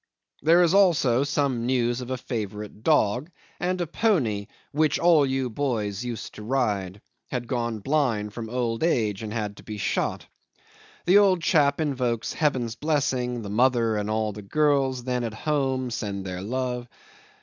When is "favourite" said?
2.17-2.81